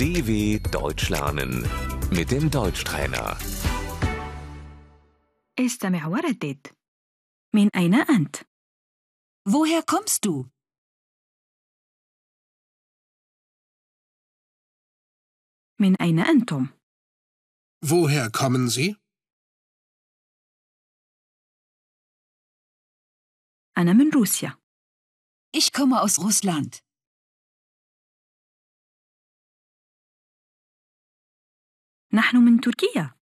DW 0.00 0.58
Deutsch 0.70 1.08
lernen 1.10 1.62
mit 2.10 2.30
dem 2.30 2.50
Deutschtrainer. 2.50 3.36
استمع 5.58 6.06
وردد 6.06 6.66
من 7.54 7.68
أين 7.76 7.94
أنت؟ 7.94 8.36
Woher 9.48 9.82
kommst 9.82 10.24
du? 10.24 10.46
من 15.80 15.96
أين 16.02 16.18
أنتم؟ 16.20 16.66
Woher 17.84 18.30
kommen 18.30 18.68
Sie? 18.68 18.96
أنا 23.78 23.92
من 23.92 24.10
روسيا 24.14 24.58
Ich 25.56 25.72
komme 25.72 26.02
aus 26.02 26.18
Russland. 26.18 26.82
نحن 32.12 32.36
من 32.36 32.60
تركيا 32.60 33.16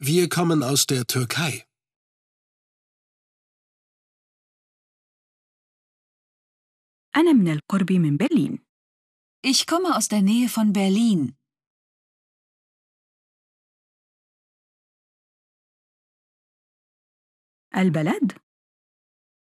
Wir 0.00 0.28
kommen 0.28 0.62
aus 0.62 0.86
der 0.86 1.06
Türkei. 1.06 1.64
أنا 7.16 7.32
من 7.32 7.48
القرب 7.52 7.92
من 7.92 8.16
برلين 8.16 8.58
Ich 9.44 9.66
komme 9.66 9.96
aus 9.96 10.08
der 10.08 10.22
Nähe 10.22 10.48
von 10.48 10.72
Berlin. 10.72 11.34
البلد 17.76 18.32